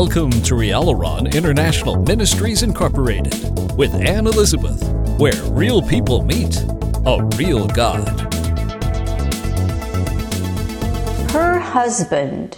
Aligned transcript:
Welcome 0.00 0.30
to 0.30 0.54
Rialaron 0.54 1.30
International 1.34 2.02
Ministries 2.04 2.62
Incorporated 2.62 3.34
with 3.76 3.92
Anne 3.96 4.26
Elizabeth, 4.26 4.82
where 5.18 5.34
real 5.50 5.82
people 5.82 6.22
meet 6.22 6.56
a 7.04 7.22
real 7.36 7.68
God. 7.68 8.08
Her 11.32 11.58
husband, 11.58 12.56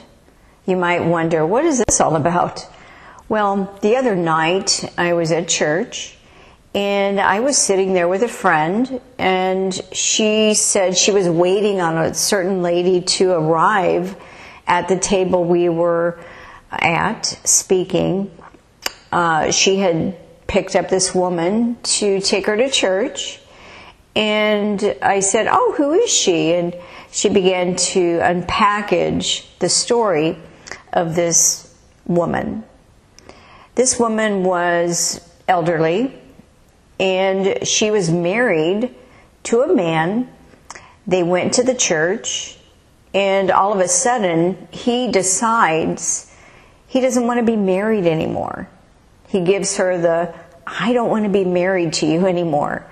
you 0.67 0.77
might 0.77 1.05
wonder, 1.05 1.45
what 1.45 1.65
is 1.65 1.83
this 1.85 2.01
all 2.01 2.15
about? 2.15 2.65
Well, 3.29 3.77
the 3.83 3.97
other 3.97 4.15
night 4.15 4.89
I 4.97 5.15
was 5.15 5.33
at 5.33 5.49
church 5.49 6.17
and 6.77 7.21
I 7.21 7.41
was 7.41 7.59
sitting 7.59 7.93
there 7.93 8.07
with 8.07 8.23
a 8.23 8.29
friend, 8.29 9.01
and 9.19 9.75
she 9.91 10.55
said 10.55 10.97
she 10.97 11.11
was 11.11 11.29
waiting 11.29 11.81
on 11.81 11.99
a 11.99 12.15
certain 12.15 12.63
lady 12.63 13.01
to 13.01 13.33
arrive 13.33 14.15
at 14.69 14.87
the 14.87 14.97
table 14.97 15.43
we 15.43 15.69
were 15.69 16.21
at 16.81 17.27
speaking, 17.45 18.31
uh, 19.11 19.51
she 19.51 19.79
had 19.79 20.17
picked 20.47 20.77
up 20.77 20.89
this 20.89 21.15
woman 21.15 21.77
to 21.83 22.21
take 22.21 22.47
her 22.47 22.57
to 22.57 22.71
church. 22.71 23.41
And 24.15 24.97
I 25.01 25.21
said, 25.21 25.49
Oh, 25.51 25.75
who 25.77 25.93
is 25.93 26.11
she? 26.11 26.53
And 26.53 26.75
she 27.11 27.29
began 27.29 27.77
to 27.77 28.19
unpackage 28.19 29.47
the 29.59 29.69
story 29.69 30.37
of 30.93 31.15
this 31.15 31.75
woman. 32.07 32.65
This 33.75 33.99
woman 33.99 34.45
was 34.45 35.21
elderly 35.49 36.19
and 37.01 37.67
she 37.67 37.91
was 37.91 38.11
married 38.11 38.95
to 39.45 39.63
a 39.63 39.75
man. 39.75 40.29
They 41.07 41.23
went 41.23 41.55
to 41.55 41.63
the 41.63 41.75
church 41.75 42.59
and 43.15 43.51
all 43.51 43.73
of 43.73 43.81
a 43.81 43.89
sudden 43.89 44.69
he 44.71 45.11
decides 45.11 46.32
he 46.93 47.01
doesn't 47.01 47.27
want 47.27 47.41
to 47.41 47.47
be 47.47 47.57
married 47.57 48.05
anymore. 48.05 48.69
He 49.29 49.41
gives 49.41 49.79
her 49.79 49.97
the, 49.97 50.35
I 50.67 50.93
don't 50.93 51.09
want 51.09 51.25
to 51.25 51.31
be 51.31 51.43
married 51.43 51.95
to 51.95 52.07
you 52.07 52.27
anymore. 52.27 52.87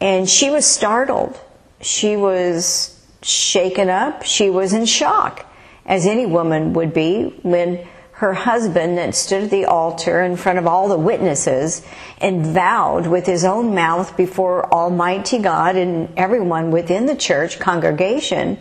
And 0.00 0.30
she 0.30 0.50
was 0.50 0.64
startled. 0.64 1.36
She 1.80 2.14
was 2.14 2.96
shaken 3.22 3.90
up. 3.90 4.22
She 4.22 4.50
was 4.50 4.72
in 4.72 4.86
shock, 4.86 5.44
as 5.84 6.06
any 6.06 6.26
woman 6.26 6.74
would 6.74 6.94
be 6.94 7.34
when 7.42 7.84
her 8.12 8.34
husband 8.34 8.98
that 8.98 9.16
stood 9.16 9.42
at 9.42 9.50
the 9.50 9.64
altar 9.64 10.22
in 10.22 10.36
front 10.36 10.60
of 10.60 10.68
all 10.68 10.86
the 10.86 10.96
witnesses 10.96 11.84
and 12.18 12.46
vowed 12.46 13.08
with 13.08 13.26
his 13.26 13.44
own 13.44 13.74
mouth 13.74 14.16
before 14.16 14.72
Almighty 14.72 15.40
God 15.40 15.74
and 15.74 16.08
everyone 16.16 16.70
within 16.70 17.06
the 17.06 17.16
church 17.16 17.58
congregation 17.58 18.60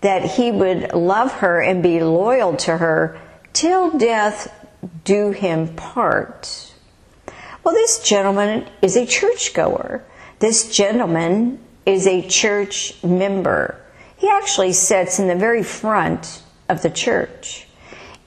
that 0.00 0.24
he 0.24 0.50
would 0.50 0.94
love 0.94 1.32
her 1.32 1.60
and 1.60 1.82
be 1.82 2.00
loyal 2.02 2.56
to 2.56 2.78
her 2.78 3.20
till 3.56 3.90
death 3.96 4.52
do 5.04 5.30
him 5.30 5.74
part. 5.76 6.74
Well, 7.64 7.74
this 7.74 8.00
gentleman 8.00 8.66
is 8.82 8.98
a 8.98 9.06
churchgoer. 9.06 10.04
This 10.40 10.76
gentleman 10.76 11.58
is 11.86 12.06
a 12.06 12.28
church 12.28 13.02
member. 13.02 13.80
He 14.18 14.28
actually 14.28 14.74
sits 14.74 15.18
in 15.18 15.28
the 15.28 15.34
very 15.34 15.62
front 15.62 16.42
of 16.68 16.82
the 16.82 16.90
church. 16.90 17.66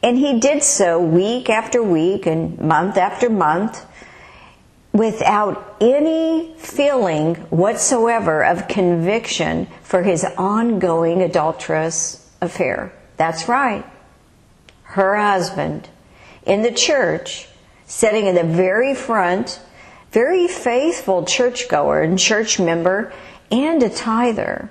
And 0.02 0.18
he 0.18 0.40
did 0.40 0.64
so 0.64 1.00
week 1.00 1.48
after 1.48 1.84
week 1.84 2.26
and 2.26 2.60
month 2.60 2.98
after 2.98 3.30
month 3.30 3.86
without 4.94 5.78
any 5.80 6.56
feeling 6.58 7.36
whatsoever 7.52 8.44
of 8.44 8.68
conviction 8.68 9.68
for 9.84 10.02
his 10.02 10.26
ongoing 10.40 11.22
adulterous 11.22 12.28
affair. 12.42 12.92
That's 13.18 13.48
right 13.48 13.86
her 14.90 15.16
husband, 15.16 15.88
in 16.46 16.64
the 16.64 16.72
church, 16.72 17.48
sitting 17.86 18.26
in 18.26 18.36
the 18.36 18.44
very 18.44 18.96
front, 18.96 19.62
very 20.12 20.48
faithful 20.48 21.26
churchgoer 21.26 22.02
and 22.02 22.18
church 22.18 22.60
member, 22.60 23.14
and 23.52 23.84
a 23.84 23.90
tither. 23.90 24.70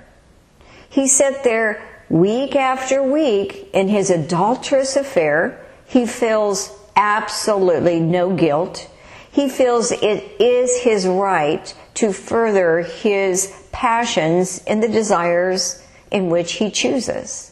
He 0.89 1.07
sat 1.07 1.43
there 1.43 1.81
week 2.09 2.55
after 2.55 3.01
week 3.01 3.69
in 3.73 3.87
his 3.87 4.09
adulterous 4.09 4.95
affair. 4.95 5.65
He 5.87 6.05
feels 6.05 6.77
absolutely 6.95 8.01
no 8.01 8.35
guilt. 8.35 8.89
He 9.31 9.47
feels 9.47 9.91
it 9.91 10.41
is 10.41 10.81
his 10.81 11.07
right 11.07 11.73
to 11.93 12.11
further 12.11 12.81
his 12.81 13.53
passions 13.71 14.61
and 14.67 14.83
the 14.83 14.89
desires 14.89 15.81
in 16.11 16.29
which 16.29 16.53
he 16.53 16.71
chooses. 16.71 17.51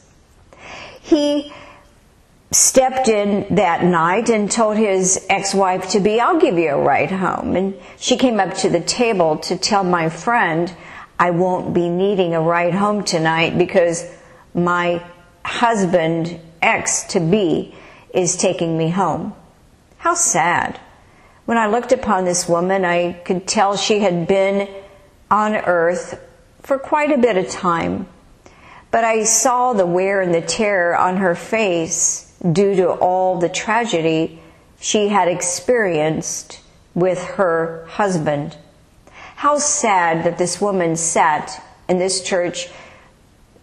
He 1.01 1.53
stepped 2.51 3.09
in 3.09 3.55
that 3.55 3.83
night 3.83 4.29
and 4.29 4.49
told 4.49 4.77
his 4.77 5.25
ex-wife 5.29 5.89
to 5.89 5.99
be, 5.99 6.19
I'll 6.19 6.39
give 6.39 6.57
you 6.57 6.69
a 6.69 6.81
ride 6.81 7.11
home. 7.11 7.55
And 7.55 7.75
she 7.97 8.15
came 8.15 8.39
up 8.39 8.53
to 8.59 8.69
the 8.69 8.79
table 8.79 9.37
to 9.39 9.57
tell 9.57 9.83
my 9.83 10.09
friend, 10.09 10.73
I 11.19 11.31
won't 11.31 11.73
be 11.73 11.89
needing 11.89 12.33
a 12.33 12.41
ride 12.41 12.73
home 12.73 13.03
tonight 13.03 13.57
because 13.57 14.09
my 14.53 15.03
husband, 15.43 16.39
ex 16.61 17.03
to 17.05 17.19
be, 17.19 17.75
is 18.13 18.37
taking 18.37 18.77
me 18.77 18.89
home. 18.89 19.33
How 19.97 20.13
sad. 20.13 20.79
When 21.45 21.57
I 21.57 21.67
looked 21.67 21.91
upon 21.91 22.25
this 22.25 22.47
woman, 22.47 22.85
I 22.85 23.13
could 23.13 23.47
tell 23.47 23.75
she 23.75 23.99
had 23.99 24.27
been 24.27 24.69
on 25.29 25.55
earth 25.55 26.21
for 26.61 26.77
quite 26.77 27.11
a 27.11 27.17
bit 27.17 27.37
of 27.37 27.49
time. 27.49 28.07
But 28.89 29.03
I 29.03 29.25
saw 29.25 29.73
the 29.73 29.85
wear 29.85 30.21
and 30.21 30.33
the 30.33 30.41
tear 30.41 30.95
on 30.95 31.17
her 31.17 31.35
face 31.35 32.26
due 32.51 32.75
to 32.75 32.89
all 32.89 33.39
the 33.39 33.49
tragedy 33.49 34.41
she 34.79 35.07
had 35.07 35.27
experienced 35.27 36.61
with 36.93 37.23
her 37.23 37.85
husband. 37.89 38.57
How 39.35 39.57
sad 39.57 40.23
that 40.25 40.37
this 40.37 40.61
woman 40.61 40.95
sat 40.95 41.63
in 41.87 41.99
this 41.99 42.23
church 42.23 42.69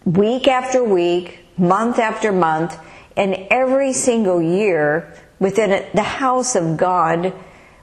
week 0.05 0.47
after 0.47 0.83
week, 0.83 1.39
month 1.57 1.99
after 1.99 2.31
month, 2.31 2.77
and 3.17 3.47
every 3.49 3.93
single 3.93 4.41
year 4.41 5.13
within 5.39 5.85
the 5.93 6.03
house 6.03 6.55
of 6.55 6.77
God 6.77 7.33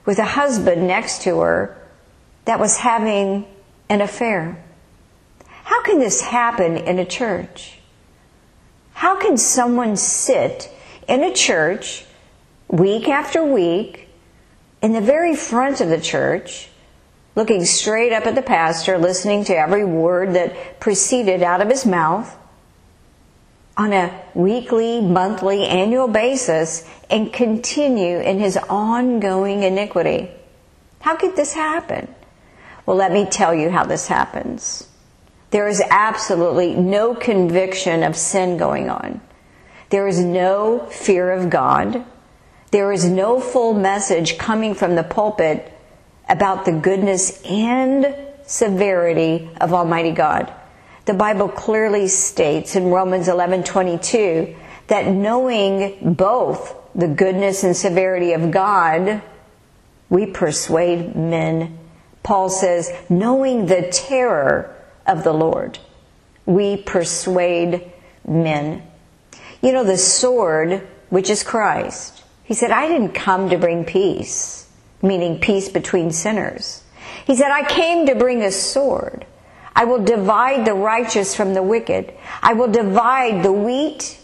with 0.04 0.18
a 0.18 0.24
husband 0.24 0.86
next 0.86 1.22
to 1.22 1.40
her 1.40 1.76
that 2.44 2.58
was 2.58 2.78
having 2.78 3.46
an 3.88 4.00
affair. 4.00 4.62
How 5.64 5.82
can 5.82 5.98
this 5.98 6.20
happen 6.22 6.76
in 6.76 6.98
a 6.98 7.04
church? 7.04 7.78
How 8.94 9.18
can 9.20 9.36
someone 9.36 9.96
sit 9.96 10.70
in 11.12 11.22
a 11.22 11.32
church 11.34 12.06
week 12.68 13.06
after 13.06 13.44
week 13.44 14.08
in 14.80 14.94
the 14.94 15.00
very 15.02 15.36
front 15.36 15.82
of 15.82 15.90
the 15.90 16.00
church, 16.00 16.70
looking 17.36 17.66
straight 17.66 18.14
up 18.14 18.24
at 18.24 18.34
the 18.34 18.40
pastor, 18.40 18.96
listening 18.96 19.44
to 19.44 19.54
every 19.54 19.84
word 19.84 20.32
that 20.34 20.80
proceeded 20.80 21.42
out 21.42 21.60
of 21.60 21.68
his 21.68 21.84
mouth 21.84 22.34
on 23.76 23.92
a 23.92 24.22
weekly, 24.32 25.02
monthly, 25.02 25.66
annual 25.66 26.08
basis 26.08 26.88
and 27.10 27.30
continue 27.30 28.18
in 28.18 28.38
his 28.38 28.56
ongoing 28.56 29.64
iniquity. 29.64 30.30
How 31.00 31.16
could 31.16 31.36
this 31.36 31.52
happen? 31.52 32.14
Well, 32.86 32.96
let 32.96 33.12
me 33.12 33.26
tell 33.26 33.54
you 33.54 33.68
how 33.68 33.84
this 33.84 34.06
happens. 34.06 34.88
There 35.50 35.68
is 35.68 35.82
absolutely 35.90 36.74
no 36.74 37.14
conviction 37.14 38.02
of 38.02 38.16
sin 38.16 38.56
going 38.56 38.88
on. 38.88 39.20
There 39.92 40.08
is 40.08 40.24
no 40.24 40.86
fear 40.86 41.30
of 41.32 41.50
God. 41.50 42.02
There 42.70 42.92
is 42.92 43.04
no 43.04 43.40
full 43.40 43.74
message 43.74 44.38
coming 44.38 44.74
from 44.74 44.94
the 44.94 45.02
pulpit 45.04 45.70
about 46.30 46.64
the 46.64 46.72
goodness 46.72 47.42
and 47.42 48.16
severity 48.46 49.50
of 49.60 49.74
Almighty 49.74 50.12
God. 50.12 50.50
The 51.04 51.12
Bible 51.12 51.50
clearly 51.50 52.08
states 52.08 52.74
in 52.74 52.90
Romans 52.90 53.28
11:22 53.28 54.56
that 54.86 55.08
knowing 55.08 56.14
both 56.14 56.74
the 56.94 57.08
goodness 57.08 57.62
and 57.62 57.76
severity 57.76 58.32
of 58.32 58.50
God, 58.50 59.20
we 60.08 60.24
persuade 60.24 61.14
men. 61.14 61.78
Paul 62.22 62.48
says, 62.48 62.90
knowing 63.10 63.66
the 63.66 63.82
terror 63.92 64.74
of 65.06 65.22
the 65.22 65.34
Lord, 65.34 65.78
we 66.46 66.78
persuade 66.78 67.92
men. 68.26 68.84
You 69.62 69.72
know, 69.72 69.84
the 69.84 69.96
sword, 69.96 70.86
which 71.08 71.30
is 71.30 71.44
Christ. 71.44 72.24
He 72.42 72.54
said, 72.54 72.72
I 72.72 72.88
didn't 72.88 73.12
come 73.12 73.48
to 73.50 73.56
bring 73.56 73.84
peace, 73.84 74.68
meaning 75.00 75.38
peace 75.38 75.68
between 75.68 76.10
sinners. 76.10 76.82
He 77.24 77.36
said, 77.36 77.52
I 77.52 77.64
came 77.68 78.06
to 78.06 78.16
bring 78.16 78.42
a 78.42 78.50
sword. 78.50 79.24
I 79.74 79.84
will 79.84 80.04
divide 80.04 80.66
the 80.66 80.74
righteous 80.74 81.34
from 81.34 81.54
the 81.54 81.62
wicked. 81.62 82.12
I 82.42 82.54
will 82.54 82.68
divide 82.68 83.44
the 83.44 83.52
wheat 83.52 84.18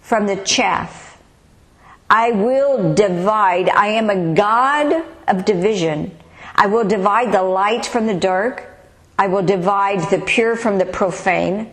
from 0.00 0.26
the 0.26 0.36
chaff. 0.36 1.20
I 2.08 2.30
will 2.30 2.94
divide. 2.94 3.68
I 3.68 3.88
am 3.88 4.08
a 4.08 4.34
God 4.34 5.04
of 5.26 5.44
division. 5.44 6.16
I 6.54 6.68
will 6.68 6.84
divide 6.84 7.32
the 7.32 7.42
light 7.42 7.84
from 7.84 8.06
the 8.06 8.14
dark. 8.14 8.64
I 9.18 9.26
will 9.26 9.42
divide 9.42 10.08
the 10.10 10.20
pure 10.20 10.56
from 10.56 10.78
the 10.78 10.86
profane. 10.86 11.72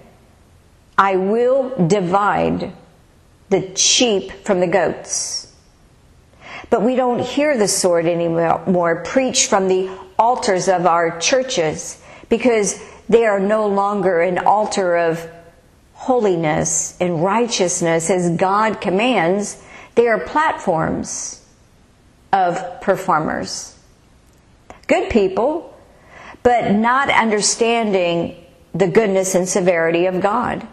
I 0.98 1.16
will 1.16 1.88
divide 1.88 2.74
the 3.50 3.76
sheep 3.76 4.32
from 4.44 4.60
the 4.60 4.68
goats. 4.68 5.54
But 6.70 6.82
we 6.82 6.96
don't 6.96 7.20
hear 7.20 7.58
the 7.58 7.68
sword 7.68 8.06
anymore 8.06 9.04
preached 9.06 9.50
from 9.50 9.68
the 9.68 9.90
altars 10.18 10.68
of 10.68 10.86
our 10.86 11.20
churches 11.20 12.02
because 12.30 12.82
they 13.08 13.26
are 13.26 13.40
no 13.40 13.68
longer 13.68 14.22
an 14.22 14.40
altar 14.40 14.98
of 14.98 15.30
holiness 15.94 16.98
and 17.00 17.24
righteousness 17.24 18.10
as 18.10 18.36
God 18.38 18.82
commands. 18.82 19.64
They 19.96 20.08
are 20.08 20.20
platforms 20.20 21.42
of 22.34 22.82
performers. 22.82 23.78
Good 24.88 25.10
people, 25.10 25.74
but 26.44 26.72
not 26.72 27.10
understanding 27.10 28.44
the 28.74 28.88
goodness 28.88 29.36
and 29.36 29.48
severity 29.48 30.06
of 30.08 30.22
God. 30.22 30.68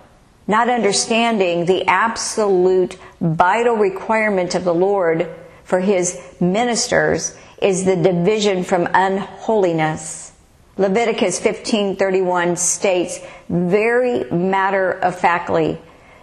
Not 0.47 0.69
understanding 0.69 1.67
the 1.67 1.87
absolute 1.87 2.97
vital 3.21 3.77
requirement 3.77 4.55
of 4.55 4.65
the 4.65 4.75
Lord 4.75 5.29
for 5.65 5.81
his 5.81 6.21
ministers 6.41 7.37
is 7.61 7.85
the 7.85 7.97
division 7.97 8.65
from 8.65 8.89
unholiness. 8.93 10.33
Leviticus 10.77 11.39
15:31 11.39 12.57
states 12.57 13.21
very 13.49 14.25
matter-of-factly 14.31 15.81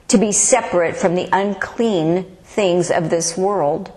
to 0.09 0.17
be 0.17 0.31
separate 0.31 0.97
from 0.97 1.15
the 1.15 1.29
unclean 1.31 2.25
things 2.43 2.91
of 2.91 3.09
this 3.09 3.37
world 3.37 3.91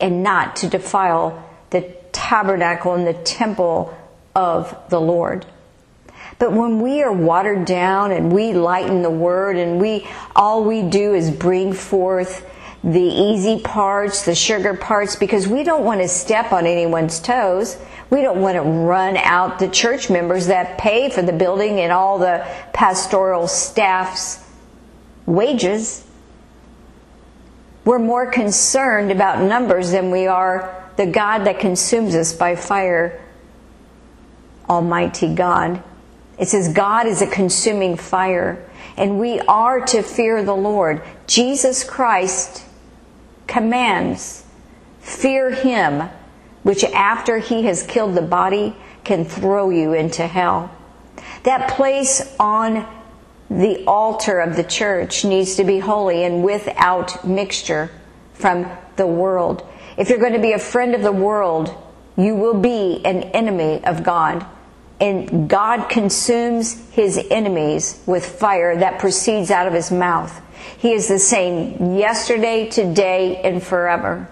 and 0.00 0.22
not 0.22 0.56
to 0.56 0.66
defile 0.68 1.44
the 1.70 1.82
tabernacle 2.12 2.94
and 2.94 3.06
the 3.06 3.12
temple 3.12 3.94
of 4.34 4.74
the 4.88 5.00
Lord. 5.00 5.46
But 6.38 6.52
when 6.52 6.80
we 6.80 7.02
are 7.02 7.12
watered 7.12 7.64
down 7.64 8.12
and 8.12 8.32
we 8.32 8.52
lighten 8.52 9.02
the 9.02 9.10
word 9.10 9.56
and 9.56 9.80
we 9.80 10.06
all 10.34 10.64
we 10.64 10.82
do 10.82 11.14
is 11.14 11.30
bring 11.30 11.72
forth 11.72 12.48
the 12.82 13.00
easy 13.00 13.60
parts, 13.60 14.24
the 14.24 14.34
sugar 14.34 14.74
parts, 14.74 15.16
because 15.16 15.48
we 15.48 15.64
don't 15.64 15.84
want 15.84 16.02
to 16.02 16.08
step 16.08 16.52
on 16.52 16.66
anyone's 16.66 17.18
toes. 17.18 17.78
We 18.10 18.20
don't 18.20 18.42
want 18.42 18.56
to 18.56 18.62
run 18.62 19.16
out 19.16 19.58
the 19.58 19.68
church 19.68 20.10
members 20.10 20.48
that 20.48 20.76
pay 20.76 21.08
for 21.08 21.22
the 21.22 21.32
building 21.32 21.80
and 21.80 21.90
all 21.90 22.18
the 22.18 22.46
pastoral 22.74 23.48
staff's 23.48 24.44
wages. 25.24 26.06
We're 27.86 27.98
more 27.98 28.30
concerned 28.30 29.10
about 29.10 29.42
numbers 29.42 29.90
than 29.90 30.10
we 30.10 30.26
are 30.26 30.84
the 30.96 31.06
God 31.06 31.44
that 31.44 31.58
consumes 31.58 32.14
us 32.14 32.32
by 32.32 32.54
fire, 32.56 33.20
Almighty 34.68 35.34
God. 35.34 35.82
It 36.38 36.48
says 36.48 36.72
God 36.72 37.06
is 37.06 37.22
a 37.22 37.26
consuming 37.26 37.96
fire, 37.96 38.64
and 38.96 39.18
we 39.18 39.40
are 39.40 39.80
to 39.86 40.02
fear 40.02 40.42
the 40.42 40.56
Lord. 40.56 41.02
Jesus 41.26 41.84
Christ 41.84 42.64
commands, 43.46 44.44
fear 45.00 45.50
him, 45.50 46.08
which 46.62 46.84
after 46.84 47.38
he 47.38 47.64
has 47.64 47.82
killed 47.84 48.14
the 48.14 48.22
body 48.22 48.74
can 49.04 49.24
throw 49.24 49.70
you 49.70 49.92
into 49.92 50.26
hell. 50.26 50.74
That 51.44 51.70
place 51.70 52.34
on 52.40 52.88
the 53.50 53.84
altar 53.84 54.40
of 54.40 54.56
the 54.56 54.64
church 54.64 55.24
needs 55.24 55.56
to 55.56 55.64
be 55.64 55.78
holy 55.78 56.24
and 56.24 56.42
without 56.42 57.26
mixture 57.26 57.90
from 58.32 58.66
the 58.96 59.06
world. 59.06 59.66
If 59.96 60.08
you're 60.08 60.18
going 60.18 60.32
to 60.32 60.38
be 60.40 60.52
a 60.52 60.58
friend 60.58 60.94
of 60.94 61.02
the 61.02 61.12
world, 61.12 61.72
you 62.16 62.34
will 62.34 62.58
be 62.60 63.04
an 63.04 63.24
enemy 63.24 63.84
of 63.84 64.02
God. 64.02 64.46
And 65.00 65.48
God 65.48 65.88
consumes 65.88 66.88
his 66.90 67.18
enemies 67.30 68.02
with 68.06 68.24
fire 68.24 68.76
that 68.76 69.00
proceeds 69.00 69.50
out 69.50 69.66
of 69.66 69.72
his 69.72 69.90
mouth. 69.90 70.40
He 70.78 70.92
is 70.92 71.08
the 71.08 71.18
same 71.18 71.96
yesterday, 71.96 72.68
today, 72.68 73.40
and 73.42 73.62
forever. 73.62 74.28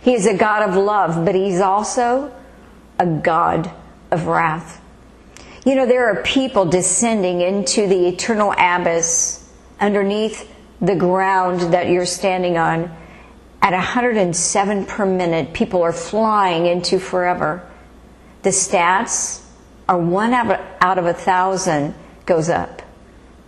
He 0.00 0.14
is 0.14 0.26
a 0.26 0.34
God 0.34 0.68
of 0.68 0.76
love, 0.76 1.24
but 1.24 1.34
He's 1.34 1.60
also 1.60 2.32
a 2.98 3.06
God 3.06 3.70
of 4.10 4.26
wrath. 4.26 4.80
You 5.64 5.74
know, 5.74 5.86
there 5.86 6.10
are 6.10 6.22
people 6.22 6.64
descending 6.64 7.40
into 7.40 7.86
the 7.86 8.06
eternal 8.08 8.52
abyss 8.52 9.50
underneath 9.80 10.50
the 10.80 10.96
ground 10.96 11.72
that 11.72 11.88
you're 11.88 12.06
standing 12.06 12.56
on. 12.56 12.94
At 13.60 13.72
107 13.72 14.86
per 14.86 15.04
minute, 15.04 15.52
people 15.52 15.82
are 15.82 15.92
flying 15.92 16.66
into 16.66 16.98
forever. 16.98 17.68
The 18.42 18.50
stats 18.50 19.42
are 19.88 19.98
one 19.98 20.32
out 20.34 20.98
of 20.98 21.06
a 21.06 21.14
thousand 21.14 21.94
goes 22.26 22.48
up. 22.48 22.82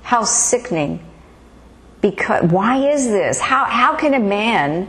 How 0.02 0.24
sickening 0.24 1.06
because 2.00 2.50
why 2.50 2.90
is 2.90 3.06
this? 3.06 3.40
How 3.40 3.64
how 3.64 3.96
can 3.96 4.14
a 4.14 4.18
man 4.20 4.88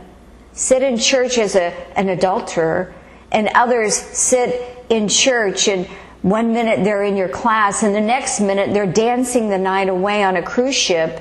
sit 0.52 0.82
in 0.82 0.98
church 0.98 1.38
as 1.38 1.54
a, 1.54 1.72
an 1.98 2.08
adulterer 2.08 2.94
and 3.30 3.48
others 3.54 3.94
sit 3.94 4.84
in 4.88 5.08
church 5.08 5.68
and 5.68 5.86
one 6.22 6.52
minute 6.52 6.84
they're 6.84 7.02
in 7.02 7.16
your 7.16 7.28
class 7.28 7.82
and 7.82 7.94
the 7.94 8.00
next 8.00 8.40
minute 8.40 8.72
they're 8.72 8.90
dancing 8.90 9.48
the 9.48 9.58
night 9.58 9.88
away 9.88 10.22
on 10.22 10.36
a 10.36 10.42
cruise 10.42 10.74
ship 10.74 11.20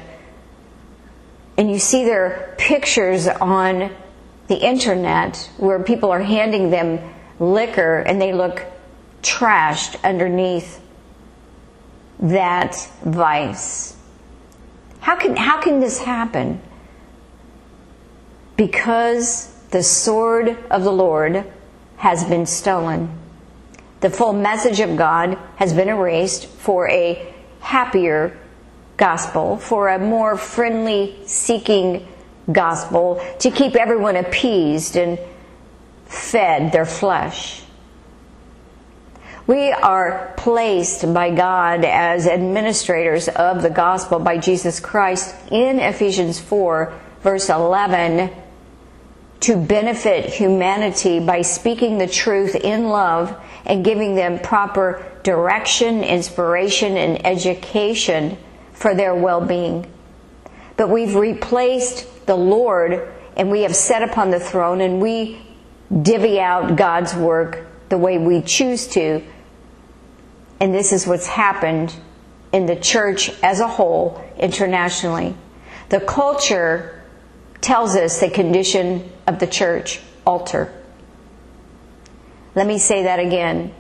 and 1.58 1.72
you 1.72 1.80
see 1.80 2.04
their 2.04 2.56
pictures 2.58 3.28
on 3.28 3.92
the 4.48 4.58
internet 4.58 5.50
where 5.58 5.82
people 5.82 6.12
are 6.12 6.22
handing 6.22 6.70
them 6.70 7.00
liquor 7.40 8.00
and 8.00 8.22
they 8.22 8.34
look 8.34 8.66
trashed 9.22 10.02
underneath 10.04 10.82
that 12.20 12.76
vice. 13.04 13.96
How 15.00 15.16
can, 15.16 15.36
how 15.36 15.60
can 15.60 15.80
this 15.80 16.00
happen? 16.00 16.62
Because 18.56 19.52
the 19.72 19.82
sword 19.82 20.58
of 20.70 20.84
the 20.84 20.92
Lord 20.92 21.46
has 21.98 22.24
been 22.24 22.46
stolen. 22.46 23.18
The 24.02 24.10
full 24.10 24.34
message 24.34 24.80
of 24.80 24.98
God 24.98 25.38
has 25.56 25.74
been 25.74 25.90
erased 25.90 26.46
for 26.48 26.90
a 26.90 27.34
happier 27.60 28.38
gospel, 28.98 29.58
for 29.58 29.90
a 29.90 30.00
more 30.00 30.38
friendly 30.38 31.18
seeking 31.26 32.08
gospel, 32.52 33.24
to 33.40 33.50
keep 33.50 33.76
everyone 33.76 34.16
appeased 34.16 34.96
and 34.96 35.20
fed 36.06 36.72
their 36.72 36.86
flesh. 36.86 37.61
We 39.48 39.72
are 39.72 40.34
placed 40.38 41.12
by 41.14 41.34
God 41.34 41.84
as 41.84 42.28
administrators 42.28 43.28
of 43.28 43.64
the 43.64 43.72
gospel 43.72 44.20
by 44.20 44.38
Jesus 44.38 44.80
Christ 44.80 45.36
in 45.52 45.80
Ephesians 45.80 46.40
4, 46.40 46.94
verse 47.22 47.50
11, 47.50 48.30
to 49.42 49.58
benefit 49.58 50.32
humanity 50.32 51.20
by 51.20 51.42
speaking 51.42 51.98
the 51.98 52.08
truth 52.08 52.54
in 52.54 52.90
love 52.90 53.36
and 53.66 53.84
giving 53.84 54.14
them 54.14 54.40
proper 54.40 55.04
direction, 55.24 56.04
inspiration, 56.04 56.96
and 56.96 57.26
education 57.26 58.38
for 58.74 58.94
their 58.94 59.16
well 59.16 59.42
being. 59.42 59.92
But 60.78 60.90
we've 60.90 61.16
replaced 61.16 62.28
the 62.28 62.36
Lord 62.36 63.12
and 63.36 63.50
we 63.50 63.62
have 63.64 63.76
set 63.76 64.04
upon 64.04 64.30
the 64.30 64.40
throne 64.40 64.82
and 64.82 65.02
we 65.02 65.42
divvy 66.04 66.40
out 66.40 66.76
God's 66.76 67.16
work 67.16 67.66
the 67.92 67.98
way 67.98 68.18
we 68.18 68.42
choose 68.42 68.88
to. 68.88 69.22
And 70.60 70.74
this 70.74 70.92
is 70.92 71.06
what's 71.06 71.28
happened 71.28 71.94
in 72.52 72.66
the 72.66 72.76
church 72.76 73.30
as 73.44 73.60
a 73.60 73.68
whole 73.68 74.24
internationally. 74.40 75.36
The 75.90 76.00
culture 76.00 77.04
tells 77.60 77.96
us 77.96 78.20
the 78.20 78.30
condition 78.30 79.12
of 79.28 79.40
the 79.40 79.46
church 79.46 80.00
altar. 80.26 80.74
Let 82.56 82.66
me 82.66 82.80
say 82.80 83.04
that 83.04 83.20
again. 83.20 83.74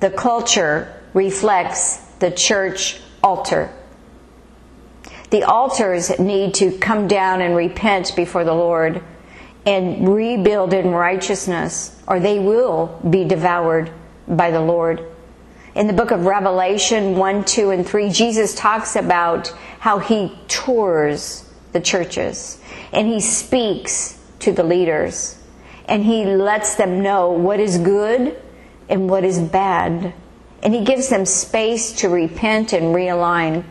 The 0.00 0.10
culture 0.10 1.02
reflects 1.12 1.98
the 2.18 2.30
church 2.30 2.98
altar. 3.22 3.70
The 5.30 5.42
altars 5.42 6.18
need 6.18 6.54
to 6.54 6.72
come 6.78 7.06
down 7.06 7.40
and 7.42 7.54
repent 7.54 8.14
before 8.16 8.44
the 8.44 8.54
Lord 8.54 9.02
and 9.66 10.08
rebuild 10.08 10.72
in 10.72 10.92
righteousness, 10.92 12.00
or 12.06 12.20
they 12.20 12.38
will 12.38 12.98
be 13.10 13.24
devoured 13.24 13.90
by 14.28 14.50
the 14.50 14.60
Lord. 14.60 15.04
In 15.74 15.88
the 15.88 15.92
book 15.92 16.12
of 16.12 16.24
Revelation 16.24 17.16
1, 17.16 17.44
2, 17.44 17.70
and 17.70 17.86
3, 17.86 18.10
Jesus 18.10 18.54
talks 18.54 18.96
about 18.96 19.48
how 19.80 19.98
he 19.98 20.32
tours 20.48 21.46
the 21.72 21.80
churches 21.80 22.58
and 22.92 23.06
he 23.06 23.20
speaks 23.20 24.18
to 24.38 24.52
the 24.52 24.62
leaders 24.62 25.38
and 25.86 26.04
he 26.04 26.24
lets 26.24 26.76
them 26.76 27.02
know 27.02 27.30
what 27.30 27.60
is 27.60 27.78
good 27.78 28.40
and 28.88 29.10
what 29.10 29.24
is 29.24 29.38
bad. 29.38 30.14
And 30.62 30.74
he 30.74 30.84
gives 30.84 31.08
them 31.08 31.26
space 31.26 31.92
to 32.00 32.08
repent 32.08 32.72
and 32.72 32.94
realign. 32.94 33.64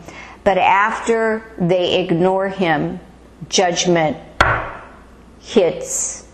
But 0.44 0.58
after 0.58 1.42
they 1.58 2.00
ignore 2.00 2.48
him, 2.48 3.00
judgment 3.48 4.16
hits. 5.46 6.26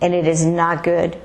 And 0.00 0.14
it 0.14 0.26
is 0.26 0.44
not 0.44 0.84
good. 0.84 1.20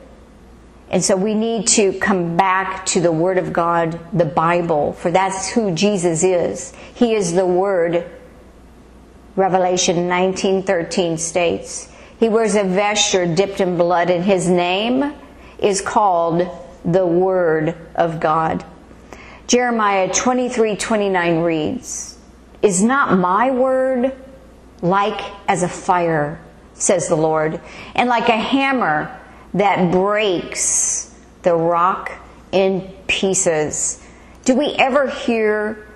And 0.89 1.03
so 1.03 1.15
we 1.15 1.33
need 1.33 1.67
to 1.69 1.93
come 1.93 2.35
back 2.35 2.85
to 2.87 3.01
the 3.01 3.11
Word 3.11 3.37
of 3.37 3.53
God, 3.53 3.99
the 4.11 4.25
Bible, 4.25 4.93
for 4.93 5.11
that's 5.11 5.49
who 5.49 5.73
Jesus 5.73 6.23
is. 6.23 6.73
He 6.93 7.13
is 7.13 7.33
the 7.33 7.45
Word. 7.45 8.05
Revelation 9.35 10.07
19:13 10.07 11.17
states, 11.19 11.89
He 12.19 12.29
wears 12.29 12.55
a 12.55 12.63
vesture 12.63 13.25
dipped 13.25 13.61
in 13.61 13.77
blood, 13.77 14.09
and 14.09 14.23
his 14.23 14.47
name 14.47 15.13
is 15.59 15.81
called 15.81 16.47
the 16.83 17.05
Word 17.05 17.75
of 17.95 18.19
God. 18.19 18.63
Jeremiah 19.47 20.11
23 20.11 20.75
29 20.75 21.41
reads, 21.41 22.17
Is 22.61 22.81
not 22.81 23.17
my 23.17 23.51
word 23.51 24.13
like 24.85 25.21
as 25.47 25.63
a 25.63 25.67
fire, 25.67 26.39
says 26.73 27.07
the 27.07 27.15
Lord, 27.15 27.59
and 27.95 28.07
like 28.07 28.29
a 28.29 28.37
hammer 28.37 29.19
that 29.53 29.91
breaks 29.91 31.13
the 31.41 31.55
rock 31.55 32.11
in 32.51 32.93
pieces? 33.07 34.05
Do 34.43 34.55
we 34.55 34.75
ever 34.77 35.09
hear 35.09 35.87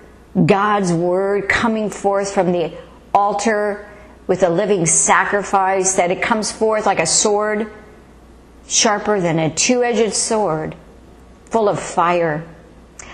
God's 0.46 0.92
word 0.92 1.48
coming 1.48 1.90
forth 1.90 2.32
from 2.32 2.52
the 2.52 2.72
altar 3.14 3.88
with 4.26 4.42
a 4.42 4.48
living 4.48 4.86
sacrifice, 4.86 5.94
that 5.96 6.10
it 6.10 6.22
comes 6.22 6.52
forth 6.52 6.86
like 6.86 7.00
a 7.00 7.06
sword, 7.06 7.70
sharper 8.66 9.20
than 9.20 9.38
a 9.38 9.50
two 9.50 9.82
edged 9.82 10.14
sword, 10.14 10.74
full 11.46 11.68
of 11.68 11.80
fire? 11.80 12.46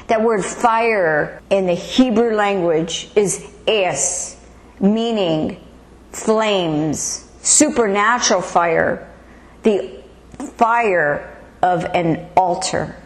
That 0.08 0.22
word 0.22 0.44
fire 0.44 1.42
in 1.50 1.66
the 1.66 1.74
Hebrew 1.74 2.34
language 2.34 3.10
is 3.16 3.50
esh, 3.66 4.36
meaning 4.78 5.65
flames, 6.16 7.28
supernatural 7.42 8.42
fire, 8.42 9.10
the 9.62 10.02
fire 10.56 11.36
of 11.62 11.84
an 11.84 12.28
altar. 12.36 12.96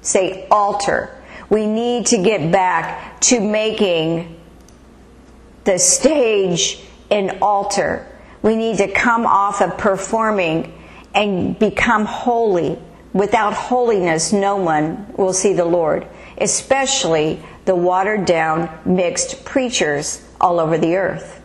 Say 0.00 0.46
altar. 0.50 1.10
We 1.48 1.66
need 1.66 2.06
to 2.06 2.22
get 2.22 2.50
back 2.50 3.20
to 3.22 3.40
making 3.40 4.40
the 5.64 5.78
stage 5.78 6.80
an 7.10 7.38
altar. 7.42 8.06
We 8.42 8.56
need 8.56 8.78
to 8.78 8.88
come 8.90 9.26
off 9.26 9.60
of 9.60 9.78
performing 9.78 10.72
and 11.14 11.58
become 11.58 12.04
holy 12.04 12.78
Without 13.12 13.52
holiness, 13.52 14.32
no 14.32 14.56
one 14.56 15.12
will 15.16 15.34
see 15.34 15.52
the 15.52 15.66
Lord, 15.66 16.06
especially 16.38 17.42
the 17.66 17.76
watered 17.76 18.24
down, 18.24 18.70
mixed 18.86 19.44
preachers 19.44 20.26
all 20.40 20.58
over 20.58 20.78
the 20.78 20.96
earth. 20.96 21.41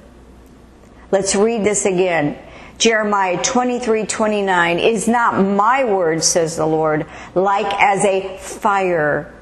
Let's 1.11 1.35
read 1.35 1.63
this 1.63 1.85
again. 1.85 2.37
Jeremiah 2.77 3.41
23 3.41 4.05
29 4.05 4.79
is 4.79 5.07
not 5.07 5.41
my 5.41 5.83
word, 5.83 6.23
says 6.23 6.57
the 6.57 6.65
Lord, 6.65 7.05
like 7.33 7.71
as 7.81 8.05
a 8.05 8.37
fire 8.37 9.33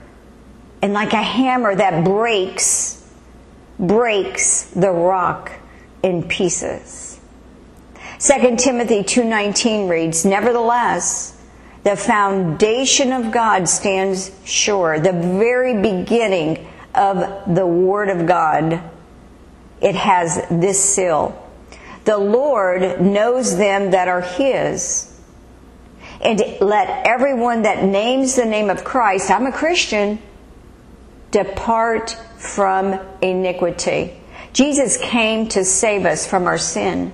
and 0.82 0.94
like 0.94 1.14
a 1.14 1.22
hammer 1.22 1.76
that 1.76 2.06
breaks, 2.06 3.04
breaks 3.80 4.66
the 4.66 4.92
rock 4.92 5.52
in 6.04 6.24
pieces. 6.24 7.20
2 8.20 8.58
Timothy 8.58 9.04
2:19 9.04 9.90
reads, 9.90 10.24
"Nevertheless, 10.24 11.34
the 11.84 11.96
foundation 11.96 13.12
of 13.12 13.32
God 13.32 13.68
stands 13.68 14.32
sure, 14.46 15.00
the 15.00 15.12
very 15.12 15.74
beginning 15.74 16.68
of 16.96 17.54
the 17.54 17.68
Word 17.68 18.10
of 18.10 18.26
God. 18.26 18.80
It 19.82 19.96
has 19.96 20.42
this 20.50 20.80
seal 20.84 21.45
The 22.06 22.18
Lord 22.18 23.02
knows 23.02 23.58
them 23.58 23.92
that 23.92 24.08
are 24.08 24.22
His. 24.22 25.12
And 26.22 26.42
let 26.62 27.06
everyone 27.06 27.64
that 27.64 27.84
names 27.84 28.36
the 28.36 28.46
name 28.46 28.70
of 28.70 28.84
Christ, 28.84 29.30
I'm 29.30 29.48
a 29.48 29.52
Christian, 29.52 30.20
depart 31.32 32.12
from 32.38 33.00
iniquity. 33.22 34.14
Jesus 34.54 34.98
came 34.98 35.50
to 35.50 35.66
save 35.66 36.06
us 36.06 36.26
from 36.26 36.46
our 36.46 36.58
sin. 36.58 37.12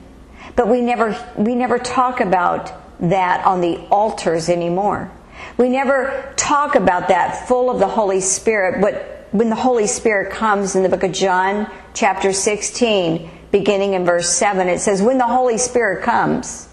But 0.56 0.68
we 0.68 0.82
never, 0.82 1.18
we 1.36 1.56
never 1.56 1.80
talk 1.80 2.20
about 2.20 2.72
that 3.00 3.46
on 3.46 3.62
the 3.62 3.78
altars 3.90 4.50
anymore. 4.50 5.12
We 5.58 5.70
never 5.70 6.34
talk 6.36 6.76
about 6.76 7.08
that 7.08 7.48
full 7.48 7.70
of 7.70 7.80
the 7.80 7.88
Holy 7.88 8.22
Spirit, 8.22 8.82
but 8.82 9.28
when 9.32 9.50
the 9.50 9.56
Holy 9.56 9.88
Spirit 9.88 10.32
comes 10.32 10.76
in 10.76 10.84
the 10.84 10.90
book 10.90 11.04
of 11.04 11.14
John, 11.14 11.72
chapter 11.94 12.34
16, 12.34 13.30
beginning 13.52 13.94
in 13.94 14.06
verse 14.06 14.30
7, 14.30 14.68
it 14.68 14.80
says, 14.80 15.02
When 15.02 15.18
the 15.18 15.28
Holy 15.28 15.58
Spirit 15.58 16.04
comes, 16.04 16.70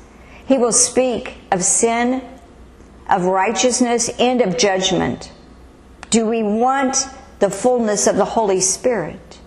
he 0.46 0.58
will 0.58 0.72
speak 0.72 1.36
of 1.52 1.62
sin, 1.62 2.22
of 3.08 3.24
righteousness, 3.24 4.08
and 4.18 4.40
of 4.40 4.56
judgment. 4.56 5.32
Do 6.10 6.26
we 6.26 6.42
want 6.42 6.96
the 7.38 7.50
fullness 7.50 8.06
of 8.06 8.16
the 8.16 8.24
Holy 8.24 8.60
Spirit? 8.60 9.38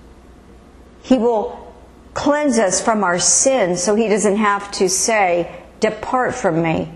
He 1.01 1.17
will 1.17 1.73
cleanse 2.13 2.59
us 2.59 2.83
from 2.83 3.03
our 3.03 3.19
sins 3.19 3.81
so 3.81 3.95
he 3.95 4.07
doesn't 4.07 4.35
have 4.35 4.71
to 4.73 4.89
say, 4.89 5.63
Depart 5.79 6.35
from 6.35 6.61
me, 6.61 6.91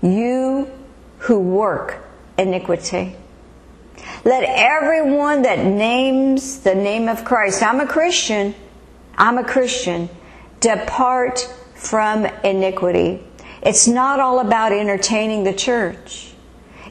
you 0.00 0.70
who 1.18 1.38
work 1.38 2.02
iniquity. 2.38 3.14
Let 4.24 4.44
everyone 4.44 5.42
that 5.42 5.58
names 5.58 6.60
the 6.60 6.74
name 6.74 7.08
of 7.08 7.24
Christ, 7.24 7.62
I'm 7.62 7.80
a 7.80 7.86
Christian, 7.86 8.54
I'm 9.16 9.38
a 9.38 9.44
Christian, 9.44 10.08
depart 10.60 11.40
from 11.74 12.26
iniquity. 12.44 13.22
It's 13.62 13.86
not 13.86 14.20
all 14.20 14.40
about 14.40 14.72
entertaining 14.72 15.44
the 15.44 15.52
church. 15.52 16.32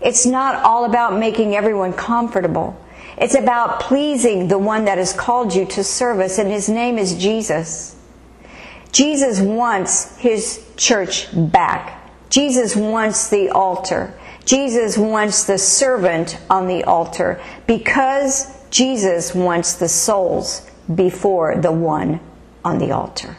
It's 0.01 0.25
not 0.25 0.63
all 0.63 0.85
about 0.85 1.17
making 1.17 1.55
everyone 1.55 1.93
comfortable. 1.93 2.79
It's 3.17 3.35
about 3.35 3.81
pleasing 3.81 4.47
the 4.47 4.57
one 4.57 4.85
that 4.85 4.97
has 4.97 5.13
called 5.13 5.53
you 5.53 5.65
to 5.67 5.83
service, 5.83 6.39
and 6.39 6.49
his 6.49 6.69
name 6.69 6.97
is 6.97 7.15
Jesus. 7.15 7.95
Jesus 8.91 9.39
wants 9.39 10.17
his 10.17 10.65
church 10.75 11.27
back. 11.51 11.97
Jesus 12.29 12.75
wants 12.75 13.29
the 13.29 13.49
altar. 13.49 14.13
Jesus 14.45 14.97
wants 14.97 15.43
the 15.43 15.57
servant 15.57 16.39
on 16.49 16.67
the 16.67 16.83
altar 16.83 17.41
because 17.67 18.57
Jesus 18.69 19.35
wants 19.35 19.75
the 19.75 19.87
souls 19.87 20.70
before 20.95 21.55
the 21.55 21.71
one 21.71 22.19
on 22.63 22.77
the 22.77 22.91
altar. 22.91 23.37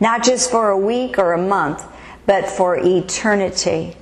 Not 0.00 0.22
just 0.24 0.50
for 0.50 0.70
a 0.70 0.78
week 0.78 1.18
or 1.18 1.32
a 1.32 1.42
month, 1.42 1.84
but 2.26 2.48
for 2.48 2.76
eternity. 2.76 3.96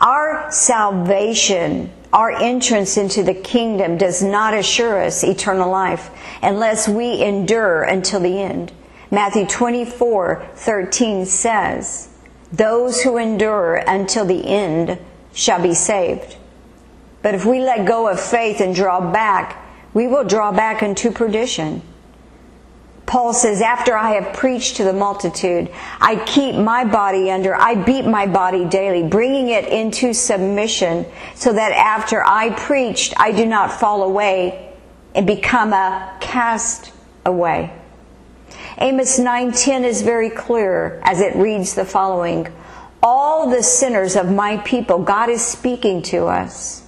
Our 0.00 0.50
salvation, 0.52 1.90
our 2.12 2.30
entrance 2.30 2.96
into 2.96 3.22
the 3.22 3.34
kingdom 3.34 3.98
does 3.98 4.22
not 4.22 4.54
assure 4.54 5.02
us 5.02 5.24
eternal 5.24 5.70
life 5.70 6.10
unless 6.42 6.88
we 6.88 7.22
endure 7.22 7.82
until 7.82 8.20
the 8.20 8.40
end. 8.40 8.72
Matthew 9.10 9.46
24 9.46 10.50
13 10.54 11.26
says, 11.26 12.08
Those 12.52 13.02
who 13.02 13.16
endure 13.16 13.76
until 13.76 14.24
the 14.24 14.46
end 14.46 14.98
shall 15.32 15.60
be 15.60 15.74
saved. 15.74 16.36
But 17.22 17.34
if 17.34 17.44
we 17.44 17.60
let 17.60 17.86
go 17.86 18.08
of 18.08 18.20
faith 18.20 18.60
and 18.60 18.74
draw 18.74 19.00
back, 19.12 19.56
we 19.98 20.06
will 20.06 20.22
draw 20.22 20.52
back 20.52 20.80
into 20.80 21.10
perdition. 21.10 21.82
Paul 23.04 23.32
says, 23.32 23.60
After 23.60 23.96
I 23.96 24.10
have 24.10 24.32
preached 24.32 24.76
to 24.76 24.84
the 24.84 24.92
multitude, 24.92 25.68
I 26.00 26.22
keep 26.24 26.54
my 26.54 26.84
body 26.84 27.32
under, 27.32 27.52
I 27.52 27.74
beat 27.74 28.06
my 28.06 28.28
body 28.28 28.64
daily, 28.64 29.02
bringing 29.02 29.48
it 29.48 29.66
into 29.66 30.14
submission, 30.14 31.04
so 31.34 31.52
that 31.52 31.72
after 31.72 32.24
I 32.24 32.50
preached, 32.50 33.12
I 33.16 33.32
do 33.32 33.44
not 33.44 33.72
fall 33.72 34.04
away 34.04 34.72
and 35.16 35.26
become 35.26 35.72
a 35.72 36.16
cast 36.20 36.92
away. 37.26 37.72
Amos 38.80 39.18
9:10 39.18 39.82
is 39.82 40.02
very 40.02 40.30
clear 40.30 41.00
as 41.02 41.20
it 41.20 41.34
reads 41.34 41.74
the 41.74 41.84
following: 41.84 42.46
All 43.02 43.50
the 43.50 43.64
sinners 43.64 44.14
of 44.14 44.30
my 44.30 44.58
people, 44.58 44.98
God 45.00 45.28
is 45.28 45.42
speaking 45.42 46.02
to 46.02 46.26
us. 46.26 46.82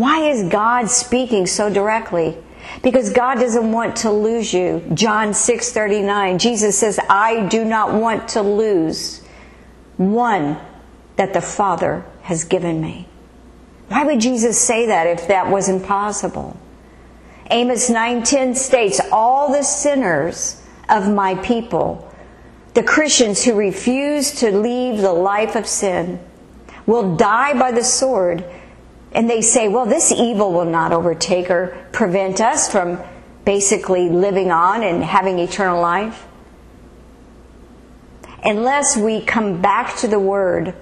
Why 0.00 0.30
is 0.30 0.44
God 0.44 0.88
speaking 0.88 1.46
so 1.46 1.68
directly? 1.68 2.38
Because 2.82 3.10
God 3.10 3.34
doesn't 3.34 3.70
want 3.70 3.96
to 3.96 4.10
lose 4.10 4.54
you. 4.54 4.82
John 4.94 5.34
6:39. 5.34 6.38
Jesus 6.38 6.78
says, 6.78 6.98
"I 7.10 7.40
do 7.40 7.66
not 7.66 7.92
want 7.92 8.26
to 8.28 8.40
lose 8.40 9.20
one 9.98 10.56
that 11.16 11.34
the 11.34 11.42
Father 11.42 12.02
has 12.22 12.44
given 12.44 12.80
me." 12.80 13.08
Why 13.88 14.04
would 14.04 14.20
Jesus 14.20 14.58
say 14.58 14.86
that 14.86 15.06
if 15.06 15.28
that 15.28 15.50
wasn't 15.50 15.86
possible? 15.86 16.56
Amos 17.50 17.90
9:10 17.90 18.54
states, 18.54 19.02
"All 19.12 19.52
the 19.52 19.62
sinners 19.62 20.56
of 20.88 21.10
my 21.10 21.34
people. 21.34 22.06
The 22.72 22.82
Christians 22.82 23.42
who 23.42 23.52
refuse 23.52 24.30
to 24.40 24.50
leave 24.50 25.02
the 25.02 25.12
life 25.12 25.54
of 25.54 25.66
sin 25.66 26.20
will 26.86 27.16
die 27.16 27.52
by 27.52 27.70
the 27.70 27.84
sword. 27.84 28.44
And 29.12 29.28
they 29.28 29.42
say, 29.42 29.68
well, 29.68 29.86
this 29.86 30.12
evil 30.12 30.52
will 30.52 30.64
not 30.64 30.92
overtake 30.92 31.50
or 31.50 31.88
prevent 31.92 32.40
us 32.40 32.70
from 32.70 32.98
basically 33.44 34.08
living 34.08 34.50
on 34.50 34.82
and 34.82 35.02
having 35.02 35.38
eternal 35.38 35.80
life. 35.80 36.26
Unless 38.44 38.96
we 38.96 39.20
come 39.20 39.60
back 39.60 39.96
to 39.98 40.08
the 40.08 40.18
Word, 40.18 40.74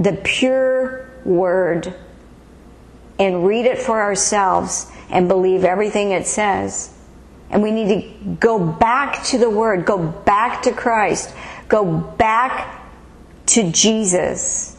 the 0.00 0.12
pure 0.24 1.10
Word, 1.24 1.94
and 3.18 3.46
read 3.46 3.66
it 3.66 3.78
for 3.78 4.00
ourselves 4.00 4.90
and 5.10 5.28
believe 5.28 5.64
everything 5.64 6.10
it 6.10 6.26
says, 6.26 6.92
And 7.50 7.62
we 7.62 7.70
need 7.70 7.88
to 7.88 8.28
go 8.40 8.58
back 8.58 9.22
to 9.24 9.38
the 9.38 9.50
Word, 9.50 9.84
go 9.84 9.98
back 10.08 10.62
to 10.62 10.72
Christ, 10.72 11.34
go 11.68 11.84
back 11.84 12.82
to 13.46 13.70
Jesus. 13.70 14.73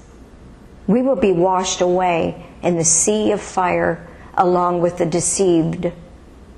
We 0.87 1.01
will 1.01 1.15
be 1.15 1.31
washed 1.31 1.81
away 1.81 2.45
in 2.61 2.77
the 2.77 2.83
sea 2.83 3.31
of 3.31 3.41
fire 3.41 4.07
along 4.35 4.81
with 4.81 4.97
the 4.97 5.05
deceived, 5.05 5.91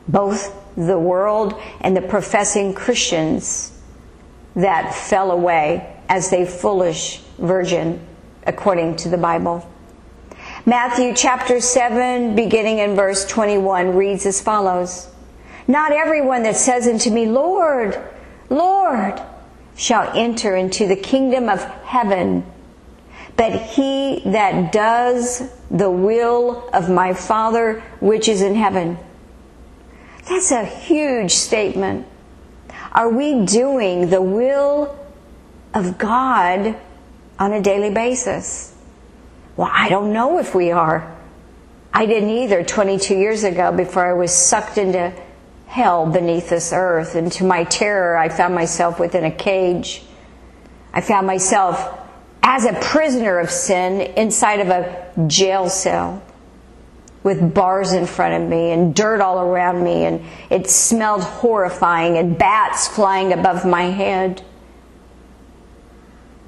both 0.08 0.54
the 0.76 1.00
world 1.00 1.60
and 1.82 1.96
the 1.96 2.02
professing 2.02 2.74
Christians 2.74 3.72
that 4.56 4.94
fell 4.94 5.32
away 5.32 5.96
as 6.10 6.32
a 6.34 6.46
foolish 6.46 7.20
virgin, 7.38 8.00
according 8.46 8.96
to 8.98 9.10
the 9.10 9.18
Bible. 9.18 9.68
Matthew 10.66 11.14
chapter 11.14 11.62
7, 11.62 12.36
beginning 12.36 12.80
in 12.80 12.96
verse 12.96 13.26
21, 13.26 13.96
reads 13.96 14.26
as 14.26 14.42
follows 14.42 15.08
Not 15.68 15.92
everyone 15.92 16.44
that 16.44 16.56
says 16.56 16.88
unto 16.88 17.12
me, 17.12 17.28
Lord, 17.28 17.98
Lord, 18.50 19.22
shall 19.76 20.12
enter 20.16 20.56
into 20.56 20.88
the 20.88 20.96
kingdom 20.96 21.50
of 21.50 21.64
heaven, 21.64 22.46
but 23.38 23.54
he 23.54 24.22
that 24.26 24.72
does 24.72 25.44
the 25.70 25.90
will 25.90 26.68
of 26.74 26.90
my 26.90 27.14
Father 27.14 27.82
which 28.00 28.28
is 28.28 28.42
in 28.42 28.56
heaven. 28.56 28.98
That's 30.28 30.52
a 30.52 30.66
huge 30.66 31.32
statement. 31.32 32.08
Are 32.92 33.10
we 33.10 33.46
doing 33.46 34.10
the 34.10 34.22
will 34.22 34.98
of 35.74 35.98
God 35.98 36.76
on 37.38 37.54
a 37.54 37.62
daily 37.62 37.94
basis? 37.94 38.74
Well, 39.56 39.70
I 39.72 39.88
don't 39.90 40.12
know 40.12 40.40
if 40.40 40.56
we 40.56 40.72
are. 40.72 41.16
I 41.94 42.06
didn't 42.06 42.30
either 42.30 42.64
22 42.64 43.16
years 43.16 43.44
ago 43.44 43.72
before 43.72 44.06
I 44.06 44.14
was 44.14 44.32
sucked 44.32 44.78
into 44.78 45.14
hell 45.68 46.06
beneath 46.06 46.50
this 46.50 46.74
earth. 46.74 47.16
And 47.16 47.32
to 47.34 47.44
my 47.44 47.64
terror, 47.66 48.18
I 48.18 48.30
found 48.30 48.56
myself 48.56 49.00
within 49.00 49.24
a 49.24 49.32
cage. 49.32 50.04
I 50.94 51.02
found 51.02 51.28
myself 51.28 52.07
as 52.44 52.66
a 52.66 52.74
prisoner 52.74 53.40
of 53.40 53.50
sin 53.50 54.02
inside 54.16 54.60
of 54.60 54.70
a 54.70 55.12
jail 55.28 55.70
cell 55.70 56.22
with 57.24 57.54
bars 57.54 57.94
in 57.94 58.06
front 58.06 58.42
of 58.42 58.50
me 58.50 58.72
and 58.72 58.96
dirt 58.96 59.20
all 59.20 59.40
around 59.40 59.84
me, 59.84 60.06
and 60.06 60.24
it 60.50 60.70
smelled 60.70 61.22
horrifying, 61.22 62.18
and 62.18 62.38
bats 62.38 62.88
flying 62.88 63.34
above 63.34 63.66
my 63.66 63.84
head. 63.84 64.42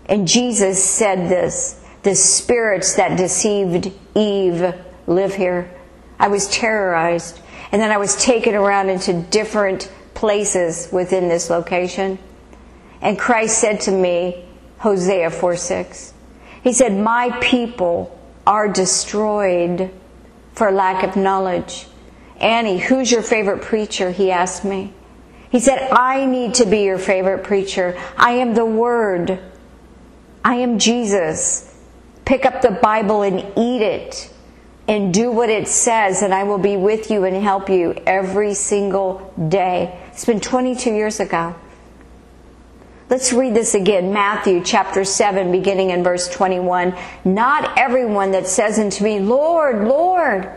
And 0.06 0.28
Jesus 0.28 0.84
said 0.84 1.30
this 1.30 1.84
the 2.04 2.16
spirits 2.16 2.96
that 2.96 3.18
deceived 3.18 3.92
Eve 4.16 4.74
live 5.06 5.36
here. 5.36 5.70
I 6.18 6.30
was 6.30 6.48
terrorized. 6.48 7.42
And 7.72 7.82
then 7.82 7.92
I 7.92 7.98
was 7.98 8.16
taken 8.16 8.56
around 8.56 8.90
into 8.90 9.14
different 9.14 9.92
places 10.14 10.90
within 10.92 11.30
this 11.30 11.50
location. 11.50 12.18
And 13.02 13.18
Christ 13.18 13.60
said 13.60 13.82
to 13.82 13.92
me, 13.92 14.46
Hosea 14.80 15.30
4 15.30 15.56
6, 15.56 16.14
He 16.64 16.74
said, 16.74 16.94
My 16.94 17.38
people 17.42 18.18
are 18.48 18.68
destroyed 18.68 19.92
for 20.54 20.72
lack 20.72 21.04
of 21.04 21.16
knowledge. 21.16 21.88
Annie, 22.40 22.80
who's 22.80 23.12
your 23.12 23.22
favorite 23.22 23.62
preacher? 23.62 24.12
He 24.12 24.32
asked 24.32 24.64
me. 24.64 24.94
He 25.52 25.60
said, 25.60 25.92
I 25.92 26.26
need 26.26 26.56
to 26.56 26.66
be 26.66 26.84
your 26.84 26.98
favorite 26.98 27.44
preacher. 27.44 28.00
I 28.16 28.32
am 28.34 28.54
the 28.54 28.66
Word. 28.66 29.40
I 30.44 30.56
am 30.56 30.80
Jesus. 30.80 31.76
Pick 32.24 32.46
up 32.46 32.62
the 32.62 32.72
Bible 32.72 33.24
and 33.24 33.40
eat 33.58 33.82
it 33.82 34.32
and 34.88 35.14
do 35.14 35.32
what 35.32 35.50
it 35.50 35.68
says, 35.68 36.22
and 36.22 36.34
I 36.34 36.44
will 36.44 36.58
be 36.58 36.78
with 36.78 37.12
you 37.12 37.26
and 37.26 37.36
help 37.36 37.70
you 37.70 37.96
every 38.06 38.54
single 38.54 39.34
day. 39.50 40.00
It's 40.12 40.26
been 40.26 40.40
22 40.40 40.94
years 40.94 41.20
ago. 41.20 41.56
Let's 43.10 43.34
read 43.34 43.56
this 43.56 43.74
again. 43.74 44.14
Matthew 44.14 44.64
chapter 44.64 45.04
7, 45.04 45.52
beginning 45.52 45.90
in 45.90 46.04
verse 46.04 46.30
21. 46.30 46.96
Not 47.26 47.76
everyone 47.76 48.32
that 48.32 48.46
says 48.46 48.78
unto 48.78 49.04
me, 49.04 49.20
Lord, 49.20 49.88
Lord, 49.88 50.48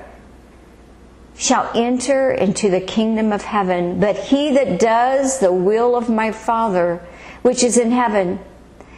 shall 1.35 1.71
enter 1.75 2.31
into 2.31 2.69
the 2.69 2.83
kingdom 2.83 3.33
of 3.33 3.41
heaven, 3.41 3.99
but 3.99 4.17
he 4.19 4.53
that 4.53 4.79
does 4.79 5.38
the 5.38 5.51
will 5.51 5.97
of 5.97 6.11
my 6.11 6.31
Father, 6.31 7.01
which 7.41 7.62
is 7.62 7.79
in 7.79 7.91
heaven. 7.91 8.38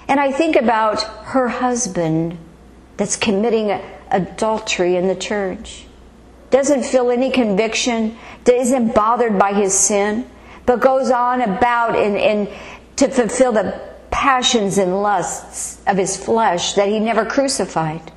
And 0.09 0.19
I 0.19 0.33
think 0.33 0.57
about 0.57 1.05
her 1.27 1.47
husband 1.47 2.37
that's 2.97 3.15
committing 3.15 3.71
adultery 4.11 4.97
in 4.97 5.07
the 5.07 5.15
church. 5.15 5.87
Doesn't 6.51 6.85
feel 6.85 7.09
any 7.13 7.31
conviction, 7.31 8.19
isn't 8.49 8.97
bothered 8.97 9.39
by 9.39 9.53
his 9.53 9.75
sin, 9.75 10.29
but 10.67 10.81
goes 10.81 11.11
on 11.11 11.41
about 11.41 11.99
in, 11.99 12.17
in 12.17 12.49
to 12.97 13.09
fulfill 13.09 13.53
the 13.53 13.81
passions 14.11 14.79
and 14.79 15.03
lusts 15.03 15.81
of 15.87 15.97
his 15.97 16.17
flesh 16.17 16.75
that 16.75 16.89
he 16.89 17.01
never 17.01 17.25
crucified, 17.25 18.13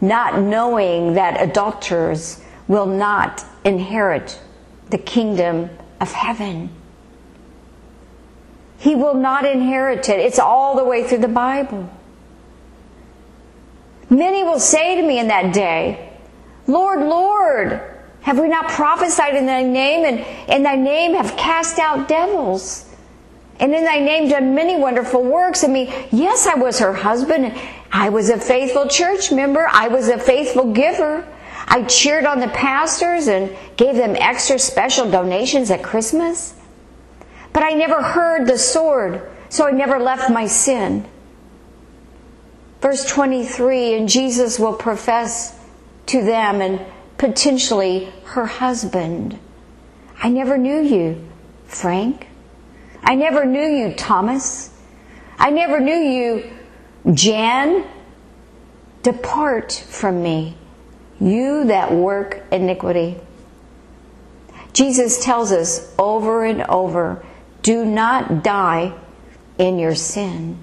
not 0.00 0.40
knowing 0.40 1.14
that 1.14 1.40
adulterers 1.40 2.40
will 2.68 2.86
not 2.86 3.44
inherit 3.64 4.40
the 4.90 4.98
kingdom 4.98 5.70
of 6.00 6.12
heaven. 6.12 6.70
He 8.78 8.94
will 8.94 9.14
not 9.14 9.44
inherit 9.44 10.08
it. 10.08 10.18
It's 10.18 10.38
all 10.38 10.76
the 10.76 10.84
way 10.84 11.04
through 11.04 11.18
the 11.18 11.28
Bible. 11.28 11.88
Many 14.10 14.42
will 14.42 14.58
say 14.58 15.00
to 15.00 15.06
me 15.06 15.18
in 15.18 15.28
that 15.28 15.54
day, 15.54 16.10
Lord, 16.66 17.00
Lord, 17.00 17.80
have 18.22 18.38
we 18.38 18.48
not 18.48 18.68
prophesied 18.68 19.34
in 19.34 19.46
thy 19.46 19.62
name 19.62 20.04
and 20.04 20.50
in 20.50 20.62
thy 20.62 20.76
name 20.76 21.14
have 21.14 21.36
cast 21.36 21.78
out 21.78 22.08
devils? 22.08 22.91
And 23.60 23.74
in 23.74 23.84
thy 23.84 24.00
name 24.00 24.28
done 24.28 24.54
many 24.54 24.76
wonderful 24.76 25.22
works. 25.22 25.62
I 25.64 25.68
mean, 25.68 25.92
yes, 26.10 26.46
I 26.46 26.54
was 26.54 26.78
her 26.80 26.92
husband. 26.92 27.54
I 27.92 28.08
was 28.08 28.30
a 28.30 28.38
faithful 28.38 28.88
church 28.88 29.30
member. 29.30 29.68
I 29.70 29.88
was 29.88 30.08
a 30.08 30.18
faithful 30.18 30.72
giver. 30.72 31.26
I 31.68 31.84
cheered 31.84 32.24
on 32.24 32.40
the 32.40 32.48
pastors 32.48 33.28
and 33.28 33.56
gave 33.76 33.94
them 33.94 34.16
extra 34.16 34.58
special 34.58 35.10
donations 35.10 35.70
at 35.70 35.82
Christmas. 35.82 36.54
But 37.52 37.62
I 37.62 37.70
never 37.70 38.02
heard 38.02 38.46
the 38.46 38.58
sword, 38.58 39.30
so 39.48 39.66
I 39.66 39.70
never 39.70 39.98
left 39.98 40.30
my 40.30 40.46
sin. 40.46 41.06
Verse 42.80 43.04
23 43.04 43.94
And 43.94 44.08
Jesus 44.08 44.58
will 44.58 44.74
profess 44.74 45.58
to 46.06 46.24
them 46.24 46.60
and 46.60 46.84
potentially 47.16 48.12
her 48.24 48.46
husband, 48.46 49.38
I 50.20 50.28
never 50.28 50.58
knew 50.58 50.80
you, 50.80 51.24
Frank. 51.66 52.26
I 53.02 53.14
never 53.14 53.44
knew 53.44 53.66
you, 53.66 53.94
Thomas. 53.94 54.70
I 55.38 55.50
never 55.50 55.80
knew 55.80 55.96
you, 55.96 56.50
Jan. 57.12 57.84
Depart 59.02 59.72
from 59.72 60.22
me, 60.22 60.56
you 61.20 61.64
that 61.64 61.92
work 61.92 62.42
iniquity. 62.52 63.18
Jesus 64.72 65.22
tells 65.24 65.50
us 65.50 65.92
over 65.98 66.44
and 66.44 66.62
over 66.62 67.24
do 67.62 67.84
not 67.84 68.42
die 68.42 68.92
in 69.58 69.78
your 69.78 69.94
sin. 69.94 70.58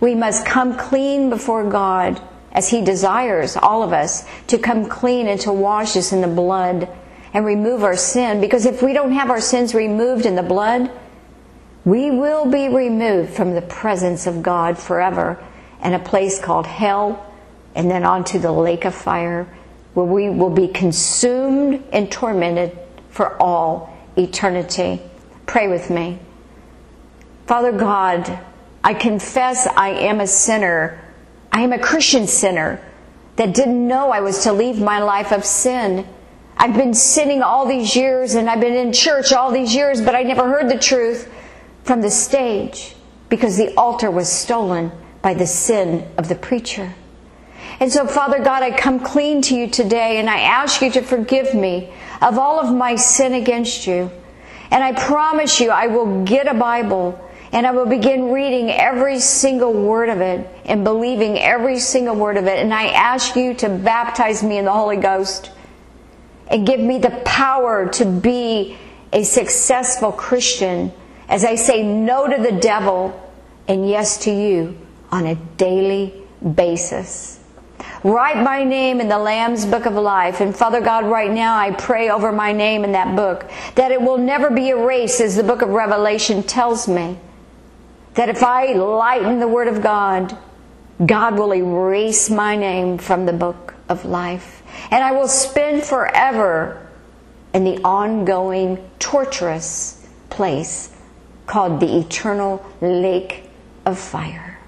We 0.00 0.14
must 0.14 0.46
come 0.46 0.76
clean 0.76 1.30
before 1.30 1.68
God 1.68 2.20
as 2.52 2.68
He 2.68 2.82
desires 2.82 3.56
all 3.56 3.82
of 3.82 3.92
us 3.92 4.24
to 4.48 4.58
come 4.58 4.88
clean 4.88 5.26
and 5.26 5.40
to 5.40 5.52
wash 5.52 5.96
us 5.96 6.12
in 6.12 6.20
the 6.20 6.28
blood 6.28 6.88
and 7.34 7.44
remove 7.44 7.82
our 7.82 7.96
sin. 7.96 8.40
Because 8.40 8.64
if 8.64 8.82
we 8.82 8.92
don't 8.92 9.12
have 9.12 9.30
our 9.30 9.40
sins 9.40 9.74
removed 9.74 10.24
in 10.24 10.34
the 10.34 10.42
blood, 10.42 10.90
we 11.84 12.10
will 12.10 12.50
be 12.50 12.68
removed 12.68 13.30
from 13.30 13.54
the 13.54 13.62
presence 13.62 14.26
of 14.26 14.42
God 14.42 14.78
forever 14.78 15.42
in 15.82 15.94
a 15.94 15.98
place 15.98 16.38
called 16.38 16.66
hell 16.66 17.24
and 17.74 17.90
then 17.90 18.04
onto 18.04 18.38
the 18.38 18.52
lake 18.52 18.84
of 18.84 18.94
fire 18.94 19.46
where 19.94 20.06
we 20.06 20.28
will 20.28 20.50
be 20.50 20.68
consumed 20.68 21.82
and 21.92 22.10
tormented 22.10 22.76
for 23.10 23.40
all 23.40 23.96
eternity. 24.16 25.00
Pray 25.46 25.68
with 25.68 25.90
me. 25.90 26.18
Father 27.46 27.72
God, 27.72 28.38
I 28.84 28.94
confess 28.94 29.66
I 29.66 29.90
am 29.90 30.20
a 30.20 30.26
sinner. 30.26 31.00
I 31.50 31.62
am 31.62 31.72
a 31.72 31.78
Christian 31.78 32.26
sinner 32.26 32.80
that 33.36 33.54
didn't 33.54 33.86
know 33.86 34.10
I 34.10 34.20
was 34.20 34.42
to 34.44 34.52
leave 34.52 34.80
my 34.80 34.98
life 34.98 35.32
of 35.32 35.44
sin. 35.44 36.06
I've 36.56 36.76
been 36.76 36.94
sinning 36.94 37.42
all 37.42 37.66
these 37.66 37.94
years 37.96 38.34
and 38.34 38.50
I've 38.50 38.60
been 38.60 38.74
in 38.74 38.92
church 38.92 39.32
all 39.32 39.50
these 39.50 39.74
years, 39.74 40.00
but 40.00 40.14
I 40.14 40.24
never 40.24 40.48
heard 40.48 40.68
the 40.68 40.78
truth 40.78 41.32
from 41.88 42.02
the 42.02 42.10
stage 42.10 42.94
because 43.30 43.56
the 43.56 43.74
altar 43.74 44.10
was 44.10 44.30
stolen 44.30 44.92
by 45.22 45.32
the 45.32 45.46
sin 45.46 46.06
of 46.18 46.28
the 46.28 46.34
preacher. 46.34 46.94
And 47.80 47.90
so, 47.90 48.06
Father 48.06 48.44
God, 48.44 48.62
I 48.62 48.76
come 48.76 49.00
clean 49.00 49.40
to 49.42 49.56
you 49.56 49.70
today 49.70 50.18
and 50.18 50.28
I 50.28 50.40
ask 50.40 50.82
you 50.82 50.90
to 50.90 51.00
forgive 51.00 51.54
me 51.54 51.90
of 52.20 52.36
all 52.36 52.60
of 52.60 52.76
my 52.76 52.94
sin 52.96 53.32
against 53.32 53.86
you. 53.86 54.10
And 54.70 54.84
I 54.84 54.92
promise 54.92 55.60
you, 55.60 55.70
I 55.70 55.86
will 55.86 56.26
get 56.26 56.46
a 56.46 56.52
Bible 56.52 57.18
and 57.52 57.66
I 57.66 57.70
will 57.70 57.86
begin 57.86 58.32
reading 58.32 58.70
every 58.70 59.18
single 59.18 59.72
word 59.72 60.10
of 60.10 60.20
it 60.20 60.46
and 60.66 60.84
believing 60.84 61.38
every 61.38 61.78
single 61.78 62.16
word 62.16 62.36
of 62.36 62.44
it. 62.44 62.58
And 62.58 62.74
I 62.74 62.88
ask 62.88 63.34
you 63.34 63.54
to 63.54 63.70
baptize 63.70 64.42
me 64.42 64.58
in 64.58 64.66
the 64.66 64.72
Holy 64.72 64.98
Ghost 64.98 65.52
and 66.48 66.66
give 66.66 66.80
me 66.80 66.98
the 66.98 67.22
power 67.24 67.88
to 67.92 68.04
be 68.04 68.76
a 69.10 69.22
successful 69.22 70.12
Christian 70.12 70.92
as 71.28 71.44
I 71.44 71.54
say 71.56 71.82
no 71.82 72.26
to 72.26 72.42
the 72.42 72.58
devil 72.58 73.32
and 73.68 73.88
yes 73.88 74.18
to 74.24 74.30
you 74.30 74.76
on 75.10 75.26
a 75.26 75.34
daily 75.34 76.14
basis. 76.54 77.38
Write 78.02 78.42
my 78.42 78.64
name 78.64 79.00
in 79.00 79.08
the 79.08 79.18
Lamb's 79.18 79.66
Book 79.66 79.86
of 79.86 79.94
Life. 79.94 80.40
And 80.40 80.56
Father 80.56 80.80
God, 80.80 81.06
right 81.06 81.30
now 81.30 81.58
I 81.58 81.72
pray 81.72 82.10
over 82.10 82.32
my 82.32 82.52
name 82.52 82.84
in 82.84 82.92
that 82.92 83.16
book 83.16 83.50
that 83.74 83.90
it 83.90 84.00
will 84.00 84.18
never 84.18 84.50
be 84.50 84.68
erased 84.68 85.20
as 85.20 85.36
the 85.36 85.42
book 85.42 85.62
of 85.62 85.70
Revelation 85.70 86.42
tells 86.42 86.88
me. 86.88 87.18
That 88.14 88.28
if 88.28 88.42
I 88.42 88.72
lighten 88.72 89.38
the 89.38 89.48
Word 89.48 89.68
of 89.68 89.82
God, 89.82 90.36
God 91.04 91.38
will 91.38 91.54
erase 91.54 92.30
my 92.30 92.56
name 92.56 92.98
from 92.98 93.26
the 93.26 93.32
book 93.32 93.74
of 93.88 94.04
life. 94.04 94.62
And 94.90 95.04
I 95.04 95.12
will 95.12 95.28
spend 95.28 95.84
forever 95.84 96.86
in 97.52 97.64
the 97.64 97.78
ongoing 97.82 98.78
torturous 98.98 100.06
place 100.30 100.94
called 101.48 101.80
the 101.80 101.98
eternal 101.98 102.64
lake 102.80 103.50
of 103.84 103.98
fire. 103.98 104.58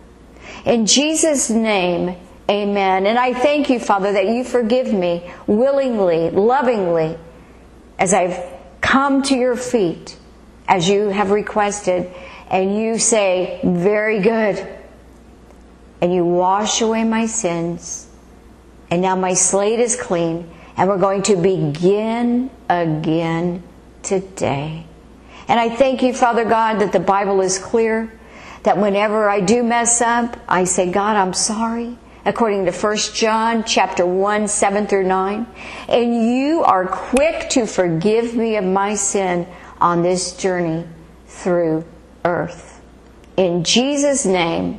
In 0.64 0.86
Jesus' 0.86 1.48
name, 1.50 2.16
amen. 2.50 3.06
And 3.06 3.18
I 3.18 3.34
thank 3.34 3.70
you, 3.70 3.78
Father, 3.78 4.12
that 4.12 4.26
you 4.26 4.42
forgive 4.42 4.92
me 4.92 5.30
willingly, 5.46 6.30
lovingly, 6.30 7.16
as 7.98 8.12
I've 8.12 8.42
come 8.80 9.22
to 9.24 9.36
your 9.36 9.56
feet, 9.56 10.16
as 10.66 10.88
you 10.88 11.08
have 11.08 11.30
requested, 11.30 12.10
and 12.48 12.76
you 12.76 12.98
say, 12.98 13.60
Very 13.62 14.20
good. 14.20 14.66
And 16.00 16.14
you 16.14 16.24
wash 16.24 16.80
away 16.80 17.04
my 17.04 17.26
sins. 17.26 18.08
And 18.90 19.02
now 19.02 19.14
my 19.14 19.34
slate 19.34 19.78
is 19.78 19.96
clean, 19.96 20.50
and 20.76 20.88
we're 20.88 20.98
going 20.98 21.22
to 21.24 21.36
begin 21.36 22.50
again 22.68 23.62
today. 24.02 24.86
And 25.50 25.58
I 25.58 25.68
thank 25.68 26.00
you, 26.00 26.14
Father 26.14 26.44
God, 26.44 26.78
that 26.78 26.92
the 26.92 27.00
Bible 27.00 27.40
is 27.40 27.58
clear, 27.58 28.16
that 28.62 28.78
whenever 28.78 29.28
I 29.28 29.40
do 29.40 29.64
mess 29.64 30.00
up, 30.00 30.36
I 30.48 30.62
say, 30.62 30.92
God, 30.92 31.16
I'm 31.16 31.32
sorry 31.32 31.98
according 32.24 32.66
to 32.66 32.70
1 32.70 32.96
John 33.14 33.64
chapter 33.64 34.06
1, 34.06 34.46
7 34.46 34.86
through 34.86 35.08
9. 35.08 35.46
And 35.88 36.36
you 36.36 36.62
are 36.62 36.86
quick 36.86 37.50
to 37.50 37.66
forgive 37.66 38.36
me 38.36 38.54
of 38.56 38.64
my 38.64 38.94
sin 38.94 39.44
on 39.80 40.02
this 40.02 40.36
journey 40.36 40.86
through 41.26 41.84
earth. 42.24 42.80
In 43.36 43.64
Jesus' 43.64 44.24
name. 44.24 44.78